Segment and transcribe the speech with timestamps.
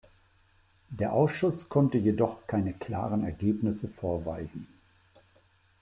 [0.89, 4.65] Der Ausschuss konnte jedoch keine klaren Ergebnisse vorweisen.